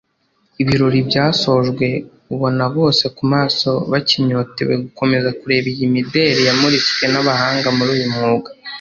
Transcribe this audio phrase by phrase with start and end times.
[0.61, 1.87] Ibirori byasojwe
[2.33, 8.49] ubona bose ku maso bakinyotewe gukomeza kureba iyi mideli yamuritswe n’abahanga muri uyu mwuga